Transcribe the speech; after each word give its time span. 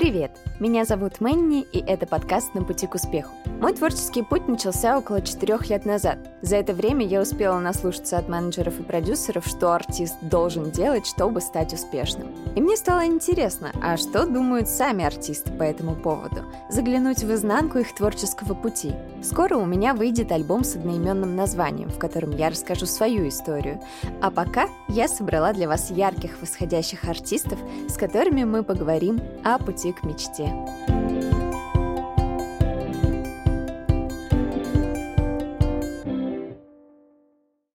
Привет! 0.00 0.30
Меня 0.58 0.86
зовут 0.86 1.20
Мэнни, 1.20 1.60
и 1.60 1.78
это 1.78 2.06
подкаст 2.06 2.54
«На 2.54 2.64
пути 2.64 2.86
к 2.86 2.94
успеху». 2.94 3.34
Мой 3.60 3.74
творческий 3.74 4.22
путь 4.22 4.48
начался 4.48 4.96
около 4.96 5.20
четырех 5.20 5.68
лет 5.68 5.84
назад. 5.84 6.18
За 6.40 6.56
это 6.56 6.72
время 6.72 7.06
я 7.06 7.20
успела 7.20 7.58
наслушаться 7.58 8.16
от 8.16 8.26
менеджеров 8.26 8.80
и 8.80 8.82
продюсеров, 8.82 9.46
что 9.46 9.74
артист 9.74 10.16
должен 10.22 10.70
делать, 10.70 11.06
чтобы 11.06 11.42
стать 11.42 11.74
успешным. 11.74 12.28
И 12.56 12.62
мне 12.62 12.78
стало 12.78 13.04
интересно, 13.04 13.72
а 13.82 13.98
что 13.98 14.24
думают 14.24 14.68
сами 14.68 15.04
артисты 15.04 15.52
по 15.52 15.64
этому 15.64 15.94
поводу? 15.94 16.44
Заглянуть 16.70 17.22
в 17.22 17.30
изнанку 17.34 17.78
их 17.78 17.94
творческого 17.94 18.54
пути. 18.54 18.94
Скоро 19.22 19.56
у 19.56 19.66
меня 19.66 19.92
выйдет 19.92 20.32
альбом 20.32 20.64
с 20.64 20.76
одноименным 20.76 21.36
названием, 21.36 21.90
в 21.90 21.98
котором 21.98 22.30
я 22.30 22.48
расскажу 22.48 22.86
свою 22.86 23.28
историю. 23.28 23.82
А 24.22 24.30
пока 24.30 24.66
я 24.88 25.08
собрала 25.08 25.52
для 25.52 25.68
вас 25.68 25.90
ярких 25.90 26.40
восходящих 26.40 27.04
артистов, 27.04 27.58
с 27.86 27.98
которыми 27.98 28.44
мы 28.44 28.62
поговорим 28.62 29.20
о 29.44 29.58
пути 29.58 29.89
к 29.92 30.04
мечте. 30.04 30.99